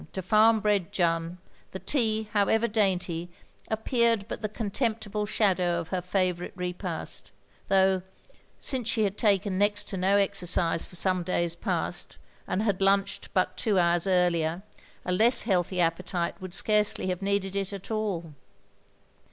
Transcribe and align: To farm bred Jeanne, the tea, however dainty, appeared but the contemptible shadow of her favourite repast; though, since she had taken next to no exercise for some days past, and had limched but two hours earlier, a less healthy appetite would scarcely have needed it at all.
To 0.13 0.23
farm 0.23 0.61
bred 0.61 0.91
Jeanne, 0.91 1.37
the 1.73 1.77
tea, 1.79 2.27
however 2.33 2.67
dainty, 2.67 3.29
appeared 3.67 4.27
but 4.27 4.41
the 4.41 4.49
contemptible 4.49 5.27
shadow 5.27 5.79
of 5.79 5.89
her 5.89 6.01
favourite 6.01 6.57
repast; 6.57 7.29
though, 7.67 8.01
since 8.57 8.89
she 8.89 9.03
had 9.03 9.15
taken 9.15 9.59
next 9.59 9.87
to 9.89 9.97
no 9.97 10.17
exercise 10.17 10.85
for 10.87 10.95
some 10.95 11.21
days 11.21 11.55
past, 11.55 12.17
and 12.47 12.63
had 12.63 12.79
limched 12.81 13.29
but 13.35 13.55
two 13.55 13.77
hours 13.77 14.07
earlier, 14.07 14.63
a 15.05 15.11
less 15.11 15.43
healthy 15.43 15.79
appetite 15.79 16.41
would 16.41 16.55
scarcely 16.55 17.05
have 17.09 17.21
needed 17.21 17.55
it 17.55 17.71
at 17.71 17.91
all. 17.91 18.33